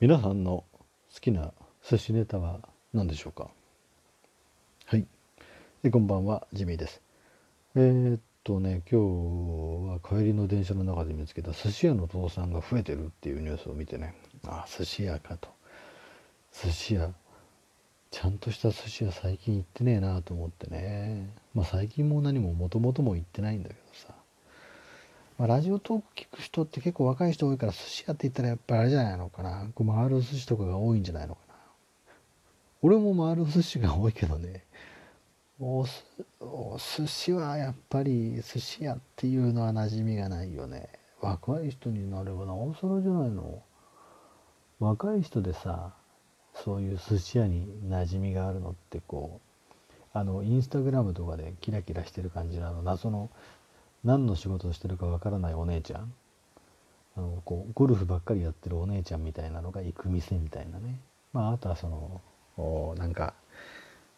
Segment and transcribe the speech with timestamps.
[0.00, 0.64] 皆さんの
[1.14, 1.52] 好きな
[1.88, 2.58] 寿司ネタは
[2.92, 3.48] 何でしょうか？
[4.86, 5.06] はい。
[5.84, 7.00] えこんばんはジミーです。
[7.76, 14.16] えー、っとね今日は帰りの電車の中で見つけた寿司屋の倒産が増えてるっていうニュースを見てね。
[14.44, 15.48] あ寿司屋かと。
[16.52, 17.12] 寿司屋
[18.10, 21.30] ちゃんとした寿司屋最近行ってねえなと思ってね。
[21.54, 24.12] まあ最近も何ももともとも行ってないんだけどさ。
[25.36, 29.66] まあ、ラジオトーク聞く人って結構若い人多いから寿司屋って言ったらやっぱりあれじゃないのかな。
[29.74, 31.54] こう回る寿司とかが多いんじゃないのかな。
[32.82, 34.64] 俺も回る寿司が多いけどね。
[35.58, 36.04] おす
[36.40, 40.88] お寿司はやっぱり寿司屋っていうのは馴染みがないよね。
[41.20, 43.60] 若い人になればなおさらじゃないの。
[44.78, 45.94] 若い人でさ
[46.54, 49.40] そういう寿司屋に馴染みがあるのってこ
[49.90, 52.82] うあのインスタグラムとかでキラキラしてる感じのあの。
[52.82, 53.30] 謎の
[54.04, 56.12] 何の仕事をしてるかわからないお姉ちゃん
[57.16, 61.00] あのこうゴルフばっかりやってるお姉ちゃんみたいなのが行く店みたいなね
[61.32, 62.20] まああとはその
[62.56, 63.34] おなんか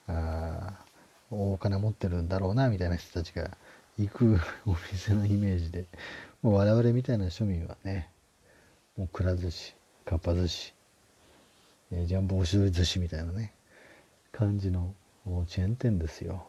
[0.08, 0.72] あ
[1.30, 3.50] お金持ってるんだろうなみたいな人たちが
[3.98, 5.86] 行くお店のイメージで
[6.42, 8.10] もう我々みたいな庶民はね
[8.96, 10.72] もうくら寿司かっぱ寿司、
[11.92, 13.52] えー、ジャンボおしどり寿司みたいなね
[14.32, 14.94] 感じの
[15.48, 16.46] チェーン店ですよ。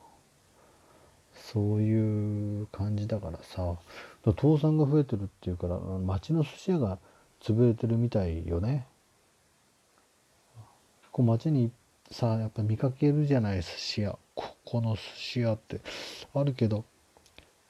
[1.38, 3.78] そういう感じだからさ。
[4.34, 6.98] 倒産が増えてるっていうから町の寿司屋が
[7.42, 8.88] 潰れてるみたいよね。
[11.12, 11.72] こう町に
[12.12, 14.18] さやっぱ見かけるじゃない寿司屋。
[14.36, 15.82] ここの寿司屋って。
[16.34, 16.86] あるけど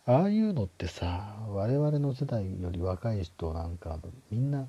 [0.06, 4.00] ああいうのってさ我々の世代より若い人なんか
[4.32, 4.66] みんな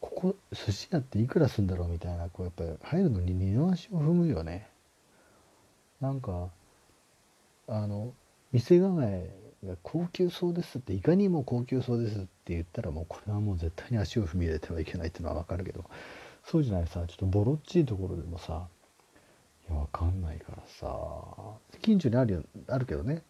[0.00, 4.68] ここ寿司屋っていくらすんだろうみたいなこうやっぱり入るのに二の足を踏むよね。
[6.00, 6.48] なんか
[7.66, 8.12] あの
[8.54, 9.30] 店構え
[9.66, 15.84] が高級そうですっていかにも高級そうですって言ったらもうこれはもう絶対に足を踏み入れてはいけないっていうのは分かるけど
[16.46, 18.68] そうじゃないさちょっとボロっちいところでもさ
[19.68, 20.96] いや分かんないからさ
[21.82, 23.22] 近所にあるよあるけどね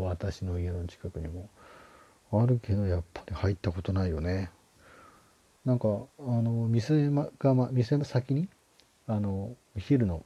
[0.00, 1.48] 私の家の近くにも。
[2.32, 4.50] あるけどやっぱり入ったことないよね。
[5.64, 8.48] なんかあの店が、ま、店の先に
[9.06, 10.24] あの昼の、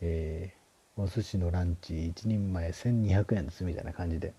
[0.00, 0.55] えー
[0.98, 4.32] お寿司のランチ1人前1200円ですみたいな感じで。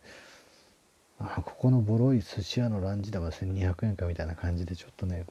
[1.19, 5.25] あここのボロい寿司屋のランチでも1200円かみたいな感じでちょっとね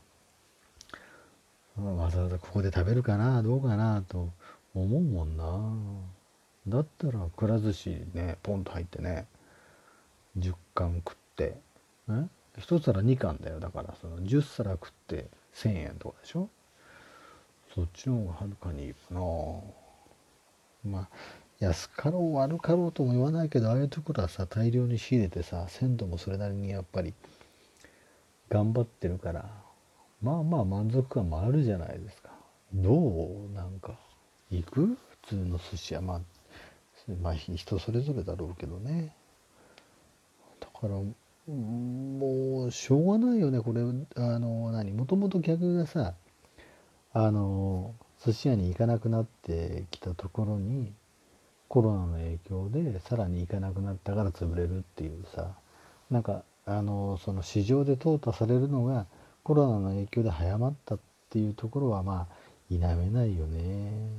[1.76, 4.30] わざわざここで食べるかなどうかなと
[4.74, 5.72] 思うもんな。
[6.66, 9.26] だったらくら寿司ねポンと入ってね
[10.38, 11.54] 10貫食って
[12.10, 12.26] え
[12.58, 13.60] ？1皿2貫だよ。
[13.60, 16.48] だからその10皿食って1000円とかでしょ？
[17.74, 19.20] そっちの方がはるかにいいかな。
[20.86, 21.08] まあ
[21.58, 27.14] 安かろう悪かろうとも言わないけどああいうところはさ大量に仕入れてさ鮮度もそれなりにやっぱり
[28.48, 29.50] 頑張ってるから
[30.22, 32.30] まあまあ満足感もあるじゃないですか。
[32.72, 33.98] どうなんか
[34.50, 34.86] 行く？
[34.86, 34.98] 普
[35.28, 36.00] 通の寿司屋。
[36.00, 36.20] まあ
[37.22, 39.14] まあ人それぞれだろうけどね。
[40.58, 41.00] だから
[41.52, 43.82] もうしょうがないよねこれ。
[43.82, 44.92] あの何？
[44.92, 46.14] もともと客がさ
[47.12, 47.94] あの
[48.26, 50.92] 寿司屋に行かなくなってきたところに
[51.68, 55.52] コロナの影響でさらに行かなくなったから潰れるっていうさ
[56.10, 59.06] なんかあのその市場で淘汰されるのが
[59.44, 60.98] コロナの影響で早まったっ
[61.30, 62.34] ていうところはまあ
[62.68, 64.10] 否めないよね。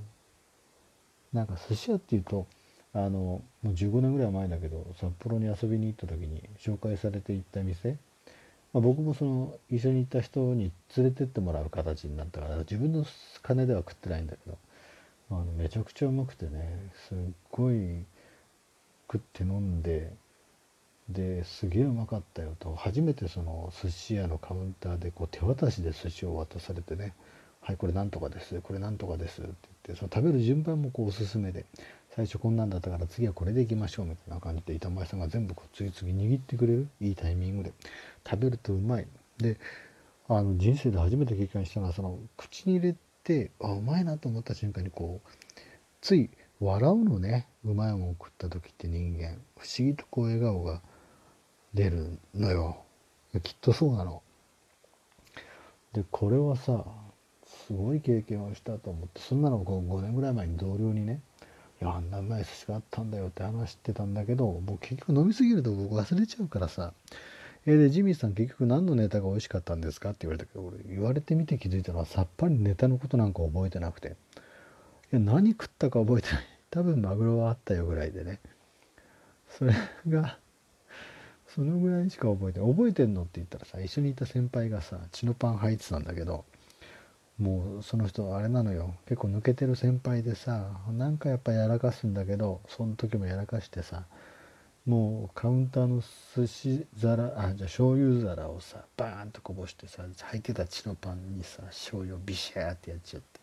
[1.33, 2.47] なんか寿司屋っていうと
[2.93, 7.97] あのもう15年ぐらい前だけど札幌に遊びに行った時に紹介されて行った店
[8.77, 13.05] まあ、僕もその一緒に行った人に連れてってもらう形になったから自分の
[13.41, 14.55] 金では食ってないんだけど
[15.31, 17.17] あのめちゃくちゃうまくてねすっ
[17.49, 18.05] ごい
[19.11, 20.13] 食って飲んで
[21.09, 27.15] ですげえうまかったよと初めてその寿司屋のカウンターでこう手渡しで寿司を渡されてね
[27.61, 29.51] 「はいこれなんとかですこれなんとかです」って
[29.87, 31.65] 言ってその食べる順番もこうおすすめで
[32.17, 36.87] 最初こんなんだったから次はこれでいきましょうみたいな感じで板前さんが全部こう次々握ってくれる。
[36.99, 37.73] いいタイミングで。
[38.27, 39.07] 食べるとうまい。
[39.37, 39.59] で
[40.27, 45.29] あの人生で初めて経験したのはその口に入れてあうまいなと思った瞬間にこう
[46.01, 47.45] つい笑うのね。
[47.63, 49.37] うまいもん食った時って人間。
[49.55, 50.81] 不思議とこう笑顔が
[51.75, 52.77] 出るのよ。
[53.43, 54.23] きっとそうなの。
[55.93, 56.83] でこれはさ
[57.45, 61.21] すごい経験をしたと思ってそんなのを5年ぐらい前に同僚にね
[61.81, 66.93] いやあんなうまい寿司があったんだよって話してたんだけどもう結局飲みすぎると僕忘れちゃうからさ。
[67.69, 74.15] え、でジミーさん結局何のネタが美味しかったんですかって言われたけど俺言われてみて気づいたのはさっぱりネタのことなんか覚えてなくて。
[75.11, 76.43] いや何食ったか覚えてない。
[76.71, 78.39] 多分マグロはあったよぐらいでね。
[79.49, 79.73] それ
[80.07, 80.39] が
[81.47, 86.45] そのぐらいしか覚えて覚えてんのって言ったらさ一緒にいた先輩がさ血のパン履いてたんだけど
[87.39, 88.95] もうその人あれなのよ。
[89.05, 94.05] 結構抜けてる先輩でさなんかやっぱやらかすんだけどその時もやらかしてさ
[94.85, 96.01] もうカウンターの
[96.35, 103.39] 寿司皿あじゃあ醤油皿をさバーンとこぼしてさ履いてた血のパンにさ醤油をビシャーってやっちゃって。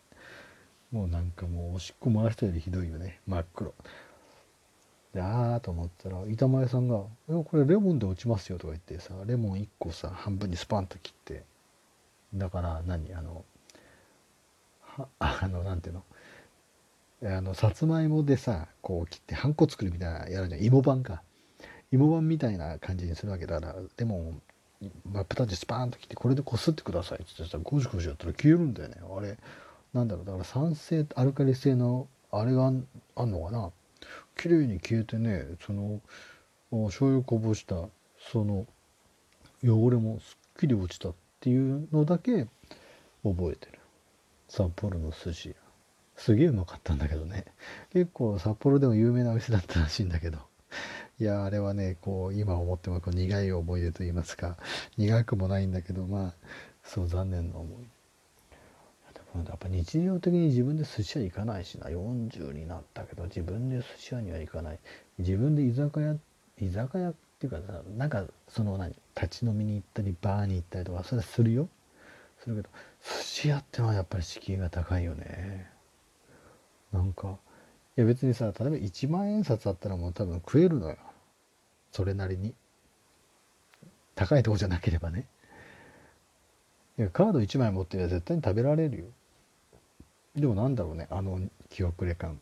[0.91, 3.19] もうなんかもうおしっこ回したよりひどいよね。
[3.27, 3.73] 真っ黒。
[5.13, 11.43] でああと思ったら板前さんが「これレモンで落ちますよ」とか言ってさレモン1個さ半分にスパンと切って。
[12.33, 13.45] だから何あの
[15.19, 16.03] あのなんていうの？
[17.37, 20.63] あのさつまいもでさこう切ってハンコ作るみたいなやるじゃん。
[20.63, 21.21] 芋版か。
[21.91, 24.41] 芋版みたいな感じにするわけだからレモン
[25.11, 27.19] 真っ二つスパーンと切ってこれでこすってください。
[27.19, 28.95] って言ってさゴシゴシやったら消えるんだよね。
[29.17, 29.37] あれ
[29.93, 30.25] なんだろう。
[30.25, 33.71] だから酸性アルカリ性のあれがあんのかな。
[34.37, 36.01] 綺麗に消えてねその
[36.87, 37.75] 醤油こぼした
[38.31, 38.65] その
[39.63, 42.47] 汚れもすっきり落ちたっていうのだけ
[43.23, 43.74] 覚えてる。
[44.55, 45.55] 札幌の寿司。
[46.15, 47.43] すげえうまかったんだけどね。
[47.91, 50.39] 結構札幌でも有名なお店だったらしいんだけど。
[51.19, 54.55] いやあれはねこう今思ってもこう苦い思い出と言いますか。
[54.95, 56.33] 苦くもないんだけどまあ
[56.85, 57.83] そう残念な思い。
[59.45, 61.89] やっぱ日常的に自分で寿司屋行かないしな。
[61.89, 64.79] 40になったけど自分で寿司屋には行かない。
[65.17, 66.15] 自分で居酒屋
[66.61, 67.59] 居酒屋っていうか
[67.97, 71.67] なんかその何立ち飲みに行ったりバーに行ったりとかそれはするよ。
[72.45, 72.69] するけど
[73.03, 75.69] 寿司屋ってのはやっぱり敷居が高いよね。
[76.93, 77.37] なんか
[77.97, 80.97] いや別にさ例えば1万円札あったらもう多分食えるのよ。
[81.91, 82.53] それなりに。
[84.13, 85.27] 高いとこじゃなければね。
[86.97, 89.05] いやカード1枚持ってりゃ絶対に食べられるよ。
[90.35, 91.39] でもなんだろうねあの
[91.69, 92.39] 記憶れ感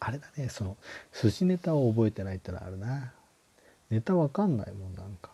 [0.00, 0.76] あれだねその
[1.22, 3.12] 寿司ネタを覚えてないってのはあるな。
[3.90, 5.31] ネタわかんないもんなんか。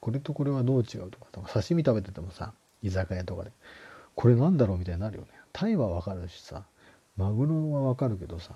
[0.00, 2.52] これとこれはどう違うとか刺身食べててもさ
[2.82, 3.50] 居酒屋とかで
[4.14, 5.28] これなんだろうみたいになるよね。
[5.52, 6.64] タイはわかるしさ
[7.16, 8.54] マグロはわかるけどさ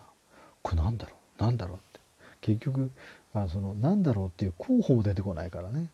[0.63, 2.01] これなんだろうなんだろうって。
[2.41, 2.91] 結局
[3.35, 5.91] あそのなんだろうっていう候補も出てこないからね。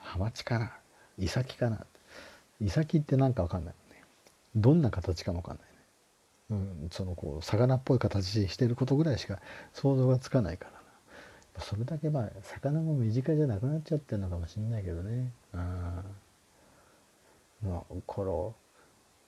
[0.00, 0.72] ハマチかな
[1.18, 1.84] イサキかな。
[2.60, 3.74] イサキってなんかわかんない
[4.56, 5.66] どんな形かもわかんない
[6.50, 9.40] ね、うん、そのこう魚っぽい形してることぐらいしか
[9.72, 10.77] 想像がつかないから。
[11.60, 15.32] それだけまあ魚も身近じゃなくなっちゃってるのかもしんないけどね。
[15.54, 15.60] うん。
[17.62, 18.54] まあこの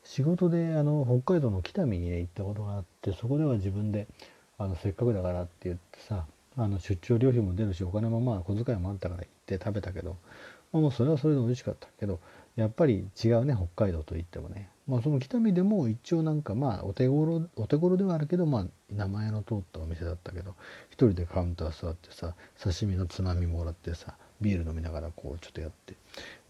[0.05, 4.07] 仕事であの北海道の北見にね行ったことがあってそこでは自分で
[4.59, 10.17] あのせっかくだからって言ってさあの出張料費も出るしお金もまあ小遣いもあったから行って食べたけど、
[10.73, 12.19] まあ、もうそれはそれで美味しかったけど
[12.57, 14.69] やっぱり違うね北海道といってもね。
[14.87, 20.57] まあその北見でも一応なんかまあお手頃お手頃ではあるけどまあ名前の通ったお店だったけど
[20.89, 25.95] 一人でカウンター座ってさ刺身のつまみもらってさビール飲みながらこうちょっとやって。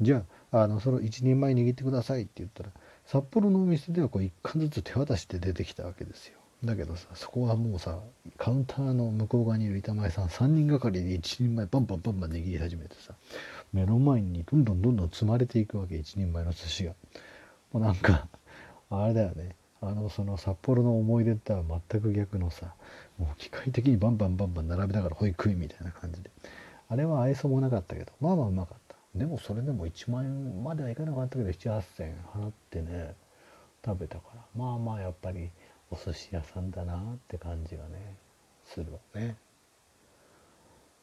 [0.00, 2.70] じゃああのその一人前握ってくださいって言ったら
[3.04, 6.39] 札幌のお店ではこう一貫ずつ手渡して出てきたわけですよ。
[6.64, 7.98] だけどさそこはもうさ
[8.36, 13.14] カウンターの向こう側にいる板前さん3人がかりで一人前バンバンバンバン握り始めてさ
[13.72, 16.92] 目の前にどんどんどんどん積まれていくわけ一人前の寿司が。
[17.72, 18.26] もうなんか
[18.90, 19.54] あれだよね。
[19.80, 22.74] あのその札幌の思い出とは全く逆のさ
[23.16, 26.30] もう機械的にバンバンバンバン並べながらほい食いみたいな感じで。
[26.88, 28.96] あれは愛想もなかったけどまあまあうまかった。
[29.14, 33.14] でもそれでも1万円まではいかなかったけど7 8千円払ってね
[33.84, 34.42] 食べたから。
[34.54, 35.50] まあまあやっぱり
[35.90, 38.16] お寿司屋さんだなって感じがね
[38.64, 39.36] するわね。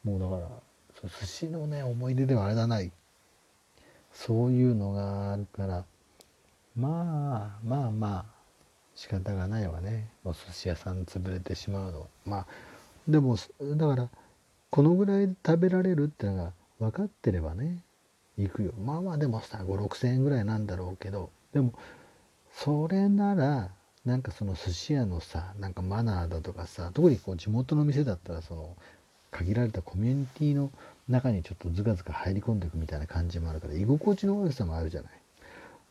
[0.04, 2.92] もうだから寿司のね思い出ではあれだない。
[4.14, 5.86] そういうのがあるから
[6.76, 8.26] まあまあまあ
[8.96, 10.10] 仕方がないわね。
[10.24, 12.08] お寿司屋さん潰れてしまうのは。
[12.26, 12.46] まあ
[13.08, 14.10] でもだから
[14.70, 17.84] このぐらい食べられるってのが分かってればね
[18.38, 18.74] 行くよ。
[18.80, 21.30] まあまあでもさ5 6千円ぐらいなんだろうけど。
[21.54, 21.74] でも
[22.52, 23.72] それなら
[24.08, 28.74] なんかその寿司屋のさなんかマナーだとかさ特にこう地元の店だったらその
[29.32, 30.72] 限られたコミュニティの
[31.10, 35.12] 中にちょっとズカズカ入り込んでいくみたいな感じもあるから居心地の悪さもあるじゃない。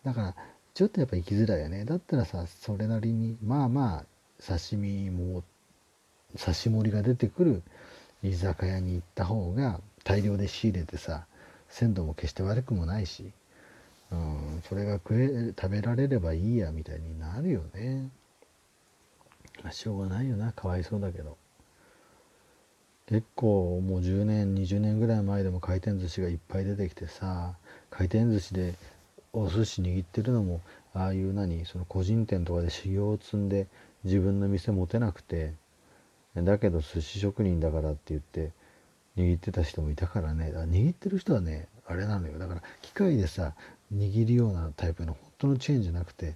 [0.02, 0.34] だから
[0.72, 1.84] ちょっとやっぱ行きづらいよね。
[1.84, 4.04] だったらさそれなりにまあまあ
[4.42, 5.42] 刺身も
[6.38, 7.62] 刺し盛りが出てくる
[8.22, 11.26] 居酒屋に行った方が大量で仕入れてさ
[11.68, 13.30] 鮮度も決して悪くもないし、
[14.10, 18.10] うん、それが食え食べられればいいやみたいになるよね。
[19.62, 21.36] まあ、しょうがないよなかわいそうだけど。
[23.06, 27.54] 結構もう10年20年ぐらい前でも回転寿司がいっぱい出てきてさ
[27.88, 28.74] 回転寿司で
[29.32, 30.60] お寿司握ってるのも
[30.92, 33.68] ああいう何その個人店とかで修行を積んで
[34.02, 35.54] 自分の店持てなくて
[36.34, 38.50] だけど寿司職人だからって言って
[39.16, 43.54] 握ってた人もいたからね握ってる人はねあれなのよだから機械でさ
[43.94, 46.34] 握るようなタイプの本当のチェーンじゃなくて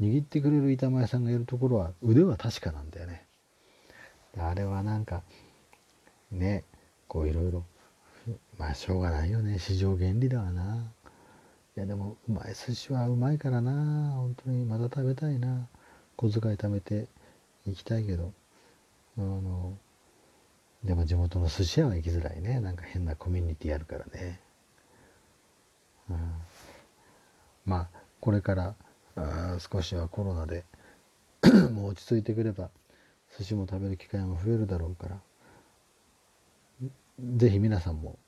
[0.00, 3.24] 握ってくれる板前さんがいるところは腕は確かなんだよね。
[4.38, 5.22] あれはなんか
[6.30, 6.64] ね
[7.08, 7.64] こういろいろ
[8.58, 9.58] まあしょうがないよね。
[9.58, 10.92] 市場原理だわな。
[11.76, 13.72] いやでもうまい寿司はうまいからな。
[14.16, 15.66] 本当にまた食べたいな。
[16.16, 17.06] 小遣い貯めて
[17.66, 18.32] 行きたいけど。
[19.16, 19.76] あの
[20.84, 22.60] でも地元の寿司屋は行きづらいね。
[22.60, 24.40] なんか変なコミュニティあるからね、
[26.08, 26.16] うん、
[27.68, 28.74] まあこれから
[29.14, 30.64] あ少しはコロナで
[31.72, 32.70] もう落ち着いてくれば
[33.38, 35.20] 寿司も食べる機会も増えるだろうから
[37.20, 38.18] 是非皆さんも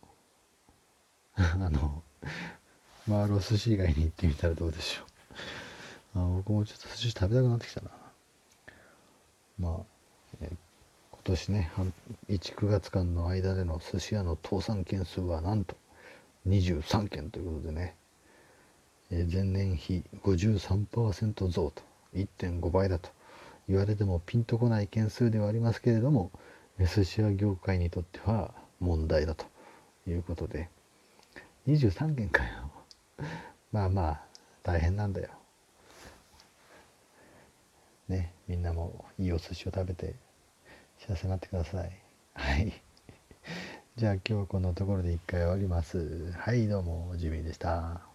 [1.35, 2.03] あの
[3.07, 5.05] マーロ寿司以外に行ってみたらどうでしょ
[6.17, 6.21] う。
[6.21, 7.91] あ僕もちょっと寿司食べたくなってきたな。
[9.59, 9.83] まあ、
[10.43, 10.51] え
[11.13, 11.73] 今年ね
[12.29, 15.77] 19月間の間での寿司屋の倒産件数はなんと
[16.47, 17.95] 23件ということでね、
[19.11, 21.83] え前年比53%増と
[22.15, 23.11] 1.5倍だと
[23.69, 26.31] 言われてもピンとこない件数ではありますけれども
[26.79, 29.47] 寿司屋業界にとっては問題だと
[30.09, 30.69] いうことで
[31.69, 32.71] 23件かよ。
[33.71, 34.21] まあまあ
[34.63, 35.29] 大変なんだよ。
[38.09, 40.15] ねみんなもいいお寿司を食べて
[40.99, 41.93] 幸せになってください。
[42.35, 42.73] はい。
[43.97, 46.33] じゃあ今日はこのところで一回終わります。
[46.33, 48.10] はいどうもジミーでした。